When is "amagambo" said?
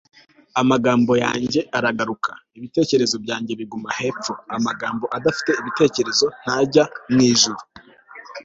0.61-1.11, 4.55-5.05